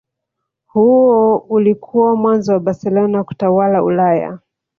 Huo 0.65 1.37
ulikuwa 1.37 2.15
mwanzo 2.15 2.53
wa 2.53 2.59
Barcelona 2.59 3.23
kutawala 3.23 3.83
Ulaya 3.83 4.39